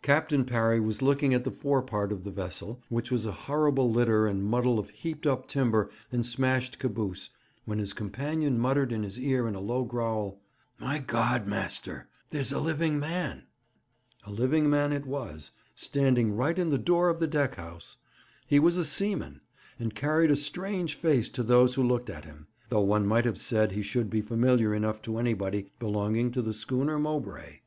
[0.00, 4.26] Captain Parry was looking at the forepart of the vessel, which was a horrible litter
[4.26, 7.28] and muddle of heaped up timber and smashed caboose,
[7.66, 10.40] when his companion muttered in his ear in a low growl:
[10.78, 13.42] 'My God, master, there's a living man!'
[14.24, 17.98] A living man it was, standing right in the door of the deck house.
[18.46, 19.42] He was a seaman,
[19.78, 23.36] and carried a strange face to those who looked at him, though one might have
[23.36, 27.58] said he should be familiar enough to anybody belonging to the schooner Mowbray.